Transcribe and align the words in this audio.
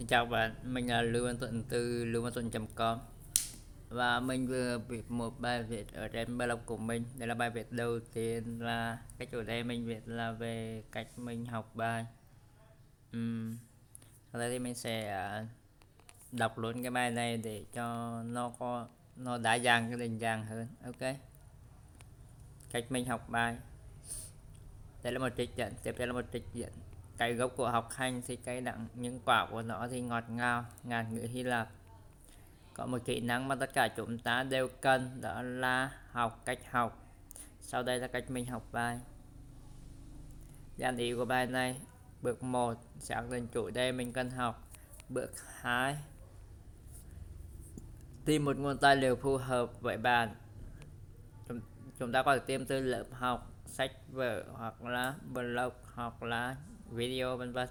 Xin 0.00 0.06
chào 0.06 0.26
bạn, 0.26 0.54
mình 0.62 0.88
là 0.88 1.02
Lưu 1.02 1.24
Văn 1.24 1.38
Thuận 1.38 1.64
từ 1.68 2.04
lưu-văn-thuận.com 2.04 2.98
và 3.88 4.20
mình 4.20 4.46
vừa 4.46 4.78
viết 4.78 5.10
một 5.10 5.40
bài 5.40 5.62
viết 5.62 5.92
ở 5.92 6.08
trên 6.08 6.38
blog 6.38 6.60
của 6.66 6.76
mình. 6.76 7.04
Đây 7.16 7.28
là 7.28 7.34
bài 7.34 7.50
viết 7.50 7.72
đầu 7.72 8.00
tiên 8.12 8.62
là 8.62 8.98
cái 9.18 9.26
chủ 9.26 9.42
đề 9.42 9.62
mình 9.62 9.86
viết 9.86 10.00
là 10.06 10.32
về 10.32 10.82
cách 10.92 11.18
mình 11.18 11.46
học 11.46 11.70
bài. 11.74 12.06
Uhm. 13.16 13.56
Sau 14.32 14.40
đây 14.40 14.50
thì 14.50 14.58
mình 14.58 14.74
sẽ 14.74 15.08
à, 15.08 15.46
đọc 16.32 16.58
luôn 16.58 16.82
cái 16.82 16.90
bài 16.90 17.10
này 17.10 17.36
để 17.36 17.64
cho 17.72 18.22
nó 18.22 18.52
có 18.58 18.86
nó 19.16 19.38
đa 19.38 19.58
dạng 19.58 19.88
cái 19.88 19.98
định 19.98 20.18
dạng 20.18 20.44
hơn. 20.44 20.68
Ok. 20.84 21.16
Cách 22.70 22.84
mình 22.88 23.06
học 23.06 23.28
bài. 23.28 23.56
Đây 25.02 25.12
là 25.12 25.18
một 25.18 25.32
trích 25.36 25.56
dẫn, 25.56 25.72
tiếp 25.82 25.94
theo 25.98 26.06
là 26.06 26.12
một 26.12 26.24
trích 26.32 26.44
dẫn 26.54 26.72
cái 27.20 27.34
gốc 27.34 27.52
của 27.56 27.70
học 27.70 27.88
hành 27.90 28.22
thì 28.26 28.36
cây 28.36 28.60
đắng 28.60 28.86
những 28.94 29.20
quả 29.24 29.46
của 29.50 29.62
nó 29.62 29.88
thì 29.88 30.00
ngọt 30.00 30.24
ngào, 30.28 30.64
ngàn 30.82 31.14
ngữ 31.14 31.26
Hy 31.30 31.42
Lạp. 31.42 31.68
Có 32.74 32.86
một 32.86 32.98
kỹ 33.04 33.20
năng 33.20 33.48
mà 33.48 33.54
tất 33.54 33.74
cả 33.74 33.88
chúng 33.96 34.18
ta 34.18 34.42
đều 34.42 34.68
cần, 34.80 35.20
đó 35.20 35.42
là 35.42 35.92
học 36.10 36.42
cách 36.44 36.58
học. 36.70 37.14
Sau 37.60 37.82
đây 37.82 37.98
là 37.98 38.06
cách 38.06 38.30
mình 38.30 38.46
học 38.46 38.62
bài. 38.72 39.00
Giản 40.76 40.96
ý 40.96 41.14
của 41.14 41.24
bài 41.24 41.46
này, 41.46 41.80
bước 42.22 42.42
1 42.42 42.74
xác 42.98 43.22
định 43.30 43.46
chủ 43.52 43.70
đề 43.70 43.92
mình 43.92 44.12
cần 44.12 44.30
học. 44.30 44.68
Bước 45.08 45.30
2 45.60 45.96
tìm 48.24 48.44
một 48.44 48.56
nguồn 48.56 48.78
tài 48.78 48.96
liệu 48.96 49.16
phù 49.16 49.36
hợp 49.36 49.80
với 49.80 49.96
bạn. 49.96 50.34
Chúng 51.98 52.12
ta 52.12 52.22
có 52.22 52.36
thể 52.36 52.42
tìm 52.46 52.66
từ 52.66 52.80
lớp 52.80 53.04
học, 53.12 53.52
sách 53.66 53.92
vở 54.12 54.44
hoặc 54.52 54.82
là 54.82 55.14
blog 55.32 55.72
hoặc 55.94 56.22
là 56.22 56.56
video 56.90 57.36
vân 57.36 57.52
vân. 57.52 57.68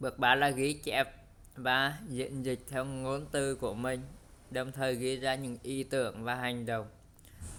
Bước 0.00 0.18
3 0.18 0.34
là 0.34 0.50
ghi 0.50 0.72
chép 0.72 1.08
và 1.56 1.98
diễn 2.08 2.42
dịch 2.42 2.60
theo 2.68 2.84
ngôn 2.84 3.26
từ 3.32 3.54
của 3.54 3.74
mình, 3.74 4.00
đồng 4.50 4.72
thời 4.72 4.94
ghi 4.94 5.16
ra 5.16 5.34
những 5.34 5.58
ý 5.62 5.82
tưởng 5.82 6.24
và 6.24 6.34
hành 6.34 6.66
động. 6.66 6.86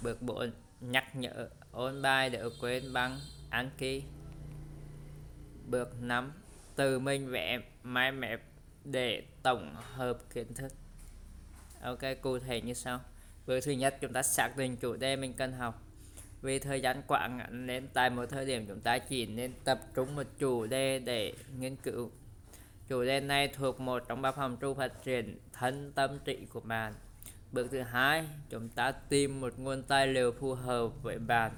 Bước 0.01 0.21
4 0.21 0.51
nhắc 0.81 1.15
nhở, 1.15 1.49
ôn 1.71 2.01
bài 2.01 2.29
để 2.29 2.43
quên 2.61 2.93
bằng 2.93 3.19
Anki 3.49 4.03
bước 5.65 6.01
5 6.01 6.33
từ 6.75 6.99
mình 6.99 7.29
vẽ 7.29 7.59
mai 7.83 8.11
map 8.11 8.39
để 8.83 9.23
tổng 9.43 9.75
hợp 9.75 10.17
kiến 10.33 10.53
thức. 10.53 10.71
Ok, 11.81 11.99
cụ 12.21 12.39
thể 12.39 12.61
như 12.61 12.73
sau. 12.73 12.99
Bước 13.45 13.59
thứ 13.63 13.71
nhất, 13.71 13.97
chúng 14.01 14.13
ta 14.13 14.23
xác 14.23 14.57
định 14.57 14.77
chủ 14.77 14.95
đề 14.95 15.15
mình 15.15 15.33
cần 15.33 15.53
học 15.53 15.82
vì 16.43 16.59
thời 16.59 16.81
gian 16.81 17.01
quá 17.07 17.27
ngắn 17.27 17.65
nên 17.65 17.87
tại 17.93 18.09
một 18.09 18.25
thời 18.25 18.45
điểm 18.45 18.65
chúng 18.67 18.81
ta 18.81 18.97
chỉ 18.97 19.25
nên 19.25 19.53
tập 19.63 19.79
trung 19.93 20.15
một 20.15 20.23
chủ 20.39 20.65
đề 20.65 20.99
để 20.99 21.33
nghiên 21.57 21.75
cứu. 21.75 22.11
Chủ 22.87 23.03
đề 23.03 23.19
này 23.19 23.47
thuộc 23.47 23.79
một 23.79 24.03
trong 24.07 24.21
ba 24.21 24.31
phòng 24.31 24.57
tru 24.61 24.73
phát 24.73 25.03
triển 25.03 25.39
thân 25.53 25.91
tâm 25.95 26.19
trị 26.25 26.47
của 26.53 26.59
bạn. 26.59 26.93
Bước 27.51 27.67
thứ 27.71 27.81
hai 27.81 28.27
chúng 28.49 28.69
ta 28.69 28.91
tìm 28.91 29.41
một 29.41 29.53
nguồn 29.57 29.83
tài 29.83 30.07
liệu 30.07 30.31
phù 30.31 30.53
hợp 30.53 30.87
với 31.03 31.19
bạn. 31.19 31.51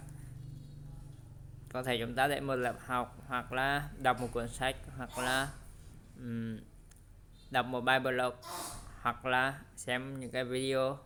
Có 1.72 1.83
thể 1.83 1.97
chúng 2.00 2.16
ta 2.16 2.28
để 2.28 2.39
một 2.39 2.56
lớp 2.56 2.75
học 2.86 3.23
hoặc 3.28 3.53
là 3.53 3.89
đọc 3.97 4.22
một 4.22 4.28
cuốn 4.31 4.47
sách 4.47 4.75
hoặc 4.97 5.17
là 5.17 5.47
um, 6.17 6.58
đọc 7.52 7.66
một 7.66 7.81
bài 7.81 8.00
blog 8.00 8.33
hoặc 9.02 9.25
là 9.25 9.59
xem 9.75 10.19
những 10.19 10.31
cái 10.31 10.44
video 10.44 10.97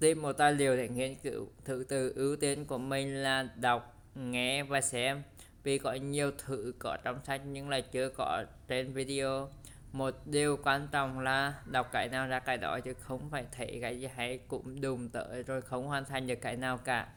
tìm 0.00 0.22
một 0.22 0.32
tài 0.32 0.52
liệu 0.52 0.76
để 0.76 0.88
nghiên 0.88 1.14
cứu. 1.14 1.48
Thứ 1.64 1.84
tự, 1.88 2.12
ưu 2.16 2.36
tiên 2.36 2.64
của 2.64 2.78
mình 2.78 3.22
là 3.22 3.48
đọc, 3.56 4.02
nghe 4.14 4.62
và 4.62 4.80
xem. 4.80 5.22
Vì 5.62 5.78
có 5.78 5.92
nhiều 5.92 6.30
thứ 6.38 6.74
có 6.78 6.96
trong 7.04 7.20
sách 7.24 7.40
nhưng 7.46 7.68
lại 7.68 7.82
chưa 7.82 8.08
có 8.08 8.44
trên 8.68 8.92
video. 8.92 9.48
Một 9.92 10.14
điều 10.26 10.56
quan 10.62 10.88
trọng 10.92 11.20
là 11.20 11.54
đọc 11.66 11.88
cái 11.92 12.08
nào 12.08 12.26
ra 12.26 12.38
cái 12.38 12.56
đó 12.56 12.80
chứ 12.80 12.94
không 12.94 13.30
phải 13.30 13.44
thấy 13.52 13.78
cái 13.80 14.00
gì 14.00 14.08
hay 14.14 14.38
cũng 14.48 14.80
đùm 14.80 15.08
tới 15.08 15.42
rồi 15.42 15.62
không 15.62 15.86
hoàn 15.86 16.04
thành 16.04 16.26
được 16.26 16.40
cái 16.40 16.56
nào 16.56 16.78
cả. 16.78 17.08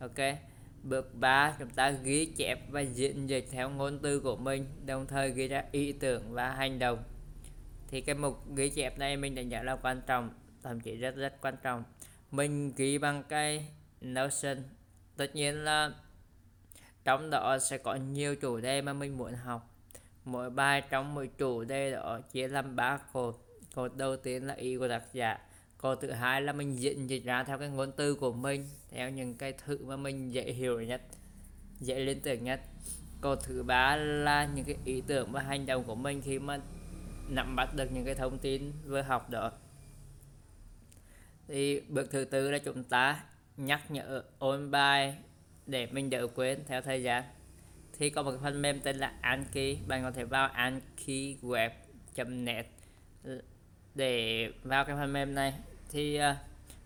Ok? 0.00 0.36
Bước 0.82 1.14
3 1.14 1.56
chúng 1.58 1.70
ta 1.70 1.90
ghi 1.90 2.26
chép 2.36 2.58
và 2.70 2.80
diễn 2.80 3.28
dịch 3.28 3.46
theo 3.50 3.70
ngôn 3.70 3.98
từ 3.98 4.20
của 4.20 4.36
mình, 4.36 4.66
đồng 4.86 5.06
thời 5.06 5.30
ghi 5.30 5.48
ra 5.48 5.64
ý 5.72 5.92
tưởng 5.92 6.32
và 6.32 6.50
hành 6.50 6.78
động. 6.78 7.02
Thì 7.88 8.00
cái 8.00 8.14
mục 8.14 8.54
ghi 8.54 8.68
chép 8.68 8.98
này 8.98 9.16
mình 9.16 9.34
đánh 9.34 9.48
giá 9.48 9.62
là 9.62 9.76
quan 9.76 10.00
trọng 10.06 10.30
thậm 10.62 10.80
chí 10.80 10.96
rất 10.96 11.16
rất 11.16 11.40
quan 11.40 11.56
trọng. 11.62 11.84
Mình 12.30 12.72
ghi 12.76 12.98
bằng 12.98 13.22
cái 13.28 13.66
Notion. 14.00 14.56
Tất 15.16 15.34
nhiên 15.34 15.64
là 15.64 15.92
trong 17.04 17.30
đó 17.30 17.58
sẽ 17.58 17.78
có 17.78 17.94
nhiều 17.94 18.36
chủ 18.36 18.60
đề 18.60 18.82
mà 18.82 18.92
mình 18.92 19.18
muốn 19.18 19.34
học. 19.34 19.74
Mỗi 20.24 20.50
bài 20.50 20.82
trong 20.90 21.14
mỗi 21.14 21.30
chủ 21.38 21.64
đề 21.64 21.90
đó 21.90 22.20
chia 22.32 22.48
làm 22.48 22.76
ba 22.76 22.98
cột. 23.12 23.36
Cột 23.74 23.96
đầu 23.96 24.16
tiên 24.16 24.46
là 24.46 24.54
ý 24.54 24.76
của 24.76 24.88
tác 24.88 25.02
giả. 25.12 25.38
Cột 25.78 25.98
thứ 26.00 26.10
hai 26.10 26.42
là 26.42 26.52
mình 26.52 26.78
diễn 26.78 27.10
dịch 27.10 27.24
ra 27.24 27.44
theo 27.44 27.58
cái 27.58 27.68
ngôn 27.68 27.92
từ 27.92 28.14
của 28.14 28.32
mình, 28.32 28.68
theo 28.90 29.10
những 29.10 29.34
cái 29.34 29.52
thứ 29.52 29.78
mà 29.84 29.96
mình 29.96 30.32
dễ 30.32 30.52
hiểu 30.52 30.80
nhất, 30.80 31.02
dễ 31.80 32.00
liên 32.00 32.20
tưởng 32.20 32.44
nhất. 32.44 32.60
Cột 33.20 33.38
thứ 33.42 33.62
ba 33.62 33.96
là 33.96 34.48
những 34.54 34.64
cái 34.64 34.76
ý 34.84 35.02
tưởng 35.06 35.32
và 35.32 35.42
hành 35.42 35.66
động 35.66 35.84
của 35.84 35.94
mình 35.94 36.22
khi 36.22 36.38
mà 36.38 36.60
nắm 37.28 37.56
bắt 37.56 37.74
được 37.76 37.92
những 37.92 38.04
cái 38.04 38.14
thông 38.14 38.38
tin 38.38 38.72
vừa 38.86 39.02
học 39.02 39.30
đó 39.30 39.52
thì 41.50 41.80
bước 41.88 42.10
thứ 42.10 42.24
tư 42.24 42.50
là 42.50 42.58
chúng 42.58 42.84
ta 42.84 43.24
nhắc 43.56 43.90
nhở 43.90 44.22
ôn 44.38 44.70
bài 44.70 45.16
để 45.66 45.86
mình 45.86 46.10
đỡ 46.10 46.26
quên 46.34 46.58
theo 46.66 46.82
thời 46.82 47.02
gian. 47.02 47.24
Thì 47.98 48.10
có 48.10 48.22
một 48.22 48.32
phần 48.42 48.62
mềm 48.62 48.80
tên 48.80 48.96
là 48.96 49.12
Anki. 49.20 49.76
Bạn 49.88 50.02
có 50.02 50.10
thể 50.10 50.24
vào 50.24 50.48
ankiweb.net 50.48 52.66
để 53.94 54.48
vào 54.62 54.84
cái 54.84 54.96
phần 54.96 55.12
mềm 55.12 55.34
này. 55.34 55.54
Thì 55.90 56.18
uh, 56.18 56.22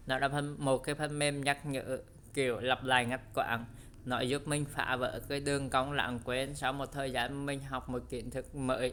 nó 0.07 0.19
là 0.19 0.29
phần 0.29 0.57
một 0.59 0.79
cái 0.79 0.95
phần 0.95 1.19
mềm 1.19 1.45
nhắc 1.45 1.67
nhở 1.67 1.99
kiểu 2.35 2.61
lặp 2.61 2.85
lại 2.85 3.07
ngắt 3.07 3.21
quãng. 3.35 3.65
Nó 4.05 4.21
giúp 4.21 4.49
mình 4.49 4.65
phá 4.65 4.97
vỡ 4.97 5.21
cái 5.29 5.41
đường 5.41 5.71
cong 5.71 5.93
lãng 5.93 6.19
quên 6.25 6.55
sau 6.55 6.73
một 6.73 6.93
thời 6.93 7.13
gian 7.13 7.47
mình 7.47 7.61
học 7.61 7.89
một 7.89 8.03
kiến 8.11 8.31
thức 8.31 8.55
mới 8.55 8.93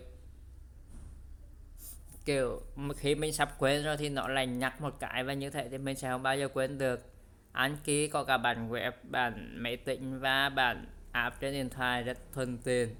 kiểu 2.25 2.61
khi 2.97 3.15
mình 3.15 3.33
sắp 3.33 3.55
quên 3.57 3.83
rồi 3.83 3.97
thì 3.97 4.09
nó 4.09 4.27
lại 4.27 4.47
nhắc 4.47 4.81
một 4.81 4.99
cái 4.99 5.23
và 5.23 5.33
như 5.33 5.49
thế 5.49 5.69
thì 5.69 5.77
mình 5.77 5.95
sẽ 5.95 6.09
không 6.09 6.23
bao 6.23 6.37
giờ 6.37 6.47
quên 6.47 6.77
được 6.77 7.11
Anki 7.51 8.11
có 8.11 8.23
cả 8.23 8.37
bản 8.37 8.69
web, 8.69 8.91
bản 9.03 9.63
máy 9.63 9.77
tính 9.77 10.19
và 10.19 10.49
bản 10.49 10.85
app 11.11 11.39
trên 11.39 11.53
điện 11.53 11.69
thoại 11.69 12.03
rất 12.03 12.17
thuận 12.33 12.57
tiện. 12.57 12.95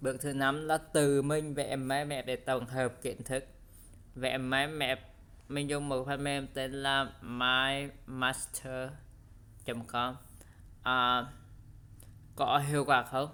Bước 0.00 0.16
thứ 0.20 0.32
năm 0.32 0.66
là 0.66 0.78
từ 0.78 1.22
mình 1.22 1.54
vẽ 1.54 1.76
máy 1.76 2.04
map 2.04 2.26
để 2.26 2.36
tổng 2.36 2.66
hợp 2.66 3.02
kiến 3.02 3.24
thức. 3.24 3.44
Vẽ 4.14 4.38
máy 4.38 4.68
map 4.68 4.98
mình 5.48 5.70
dùng 5.70 5.88
một 5.88 6.06
phần 6.06 6.24
mềm 6.24 6.46
tên 6.54 6.72
là 6.72 7.12
mymaster.com 7.20 10.16
à, 10.82 11.26
có 12.36 12.62
hiệu 12.68 12.84
quả 12.84 13.02
không? 13.02 13.28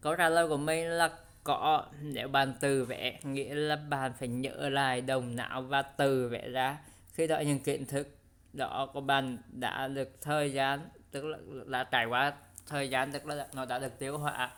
Câu 0.00 0.16
trả 0.16 0.28
lời 0.28 0.48
của 0.48 0.56
mình 0.56 0.88
là 0.88 1.10
có. 1.48 1.84
Nếu 2.02 2.28
bạn 2.28 2.52
tự 2.60 2.84
vẽ, 2.84 3.20
nghĩa 3.22 3.54
là 3.54 3.76
bạn 3.76 4.12
phải 4.18 4.28
nhớ 4.28 4.68
lại 4.68 5.00
đồng 5.00 5.36
não 5.36 5.62
và 5.62 5.82
tự 5.82 6.28
vẽ 6.28 6.48
ra. 6.48 6.78
Khi 7.12 7.26
đó 7.26 7.38
những 7.38 7.60
kiến 7.60 7.86
thức 7.86 8.08
đó 8.52 8.88
của 8.92 9.00
bạn 9.00 9.38
đã 9.52 9.88
được 9.88 10.22
thời 10.22 10.52
gian, 10.52 10.80
tức 11.10 11.24
là 11.24 11.38
là 11.66 11.84
trải 11.84 12.06
qua 12.06 12.32
thời 12.66 12.90
gian, 12.90 13.12
tức 13.12 13.26
là 13.26 13.46
nó 13.54 13.64
đã 13.64 13.78
được 13.78 13.98
tiêu 13.98 14.18
hóa. 14.18 14.50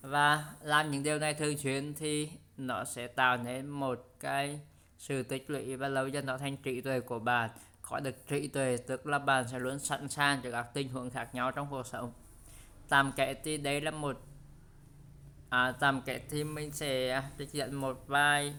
Và 0.00 0.44
làm 0.62 0.90
những 0.90 1.02
điều 1.02 1.18
này 1.18 1.34
thường 1.34 1.58
xuyên 1.58 1.94
thì 1.94 2.28
nó 2.56 2.84
sẽ 2.84 3.06
tạo 3.06 3.36
nên 3.36 3.66
một 3.66 4.06
cái 4.20 4.60
sự 4.98 5.22
tích 5.22 5.50
lũy 5.50 5.76
và 5.76 5.88
lâu 5.88 6.08
dần 6.08 6.26
nó 6.26 6.38
thành 6.38 6.56
trí 6.56 6.80
tuệ 6.80 7.00
của 7.00 7.18
bạn. 7.18 7.50
Có 7.82 8.00
được 8.00 8.28
trí 8.28 8.48
tuệ, 8.48 8.76
tức 8.76 9.06
là 9.06 9.18
bạn 9.18 9.48
sẽ 9.48 9.58
luôn 9.58 9.78
sẵn 9.78 10.08
sàng 10.08 10.40
cho 10.42 10.50
các 10.50 10.66
tình 10.74 10.88
huống 10.88 11.10
khác 11.10 11.34
nhau 11.34 11.52
trong 11.52 11.66
cuộc 11.70 11.86
sống. 11.86 12.12
Tạm 12.88 13.12
kể 13.16 13.34
thì 13.34 13.56
đây 13.56 13.80
là 13.80 13.90
một 13.90 14.20
à, 15.54 15.72
tạm 15.72 16.02
kết 16.02 16.20
thì 16.30 16.44
mình 16.44 16.72
sẽ 16.72 17.22
trích 17.38 17.52
dẫn 17.52 17.74
một 17.74 18.04
vài 18.06 18.54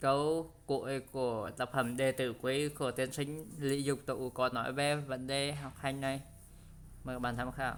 câu 0.00 0.52
cuối 0.66 1.00
của 1.00 1.50
tập 1.56 1.70
phẩm 1.72 1.96
đề 1.96 2.12
tử 2.12 2.34
quý 2.42 2.68
của 2.68 2.90
tiến 2.90 3.12
sinh 3.12 3.46
Lý 3.58 3.82
Dục 3.82 3.98
Tụ 4.06 4.30
có 4.30 4.48
nói 4.48 4.72
về 4.72 4.96
vấn 4.96 5.26
đề 5.26 5.52
học 5.52 5.72
hành 5.76 6.00
này. 6.00 6.20
Mời 7.04 7.16
các 7.16 7.18
bạn 7.18 7.36
tham 7.36 7.52
khảo. 7.52 7.76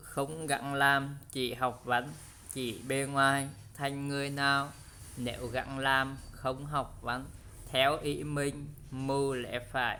Không 0.00 0.46
gắng 0.46 0.74
làm 0.74 1.16
chỉ 1.30 1.54
học 1.54 1.82
vấn 1.84 2.08
chỉ 2.52 2.82
bề 2.88 3.06
ngoài 3.12 3.48
thành 3.74 4.08
người 4.08 4.30
nào? 4.30 4.72
Nếu 5.16 5.46
gắng 5.46 5.78
làm 5.78 6.16
không 6.32 6.66
học 6.66 6.98
vấn 7.02 7.24
theo 7.66 7.98
ý 7.98 8.24
mình 8.24 8.66
mưu 8.90 9.34
lẽ 9.34 9.58
phải. 9.72 9.98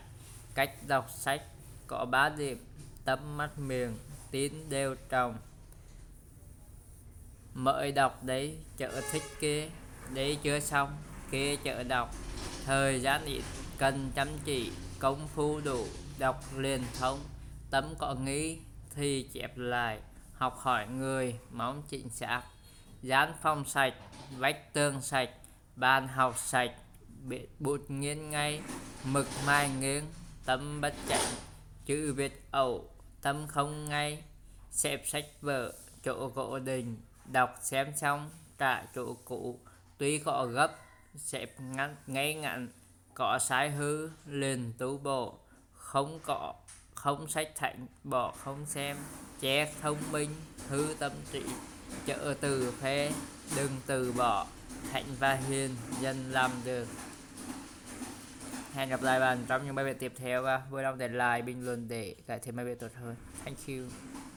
Cách 0.55 0.71
đọc 0.87 1.11
sách 1.11 1.43
có 1.87 2.05
ba 2.05 2.29
điểm 2.29 2.59
tấm 3.05 3.37
mắt 3.37 3.59
miệng, 3.59 3.99
tín 4.31 4.53
đều 4.69 4.95
trồng. 5.09 5.37
Mới 7.55 7.93
đọc 7.93 8.25
đấy 8.25 8.59
chợ 8.77 9.01
thích 9.13 9.23
kia 9.41 9.69
đấy 10.15 10.39
chưa 10.43 10.61
xong 10.61 10.97
kia 11.31 11.57
chợ 11.57 11.83
đọc. 11.83 12.15
Thời 12.65 13.01
gian 13.01 13.25
ít, 13.25 13.43
cần 13.79 14.11
chăm 14.15 14.29
chỉ, 14.45 14.73
công 14.99 15.29
phu 15.29 15.61
đủ, 15.61 15.87
đọc 16.19 16.45
liền 16.57 16.83
thông. 16.99 17.19
Tấm 17.71 17.95
có 17.99 18.15
nghĩ 18.15 18.59
thì 18.95 19.29
chép 19.33 19.59
lại, 19.59 20.01
học 20.35 20.59
hỏi 20.59 20.87
người 20.89 21.39
móng 21.51 21.83
chính 21.89 22.11
xác. 22.11 22.43
Dán 23.03 23.33
phong 23.43 23.65
sạch, 23.65 23.95
vách 24.39 24.73
tường 24.73 25.03
sạch, 25.03 25.31
bàn 25.77 26.09
học 26.09 26.39
sạch 26.39 26.73
bịt 27.23 27.49
bụt 27.59 27.81
nghiêng 27.89 28.31
ngay, 28.31 28.61
mực 29.05 29.27
mai 29.47 29.71
nghiêng 29.81 30.05
tấm 30.45 30.81
bất 30.81 30.95
chạy 31.09 31.27
chữ 31.87 32.13
Việt 32.13 32.47
ẩu, 32.51 32.91
tâm 33.23 33.47
không 33.49 33.89
ngay. 33.89 34.25
Xếp 34.71 35.03
sách 35.07 35.27
vở, 35.41 35.73
chỗ 36.03 36.29
gỗ 36.35 36.59
đình. 36.59 36.97
Đọc 37.33 37.59
xem 37.63 37.93
xong, 37.97 38.31
trả 38.59 38.85
chỗ 38.95 39.17
cũ. 39.25 39.61
Tuy 39.99 40.19
có 40.19 40.47
gấp, 40.47 40.77
xếp 41.17 41.61
ngắn, 41.61 41.97
ngay 42.07 42.35
ngắn. 42.35 42.69
Có 43.15 43.39
sai 43.39 43.71
hư, 43.71 44.11
liền 44.27 44.73
tu 44.79 44.99
bổ. 44.99 45.39
Không 45.73 46.21
có, 46.25 46.55
không 46.95 47.29
sách 47.29 47.53
thạnh 47.55 47.87
bỏ 48.05 48.33
không 48.45 48.67
xem. 48.67 48.97
Che 49.41 49.73
thông 49.81 49.99
minh, 50.13 50.31
hư 50.69 50.95
tâm 50.99 51.13
trí. 51.33 51.43
Chợ 52.07 52.35
từ 52.41 52.73
phê, 52.81 53.13
đừng 53.57 53.71
từ 53.87 54.13
bỏ. 54.13 54.47
Hạnh 54.91 55.17
và 55.19 55.35
hiền 55.35 55.77
dần 56.01 56.33
làm 56.33 56.51
được 56.65 56.89
hẹn 58.75 58.89
gặp 58.89 59.03
lại 59.03 59.21
bạn 59.21 59.39
trong 59.49 59.67
những 59.67 59.75
bài 59.75 59.85
viết 59.85 59.99
tiếp 59.99 60.13
theo 60.17 60.43
và 60.43 60.63
vui 60.71 60.83
lòng 60.83 60.99
để 60.99 61.09
lại 61.09 61.43
bình 61.43 61.65
luận 61.65 61.89
để 61.89 62.15
cải 62.27 62.39
thiện 62.39 62.57
bài 62.57 62.67
viết 62.67 62.81
tốt 62.81 62.89
hơn. 63.01 63.15
Thank 63.45 63.59
you. 63.69 64.30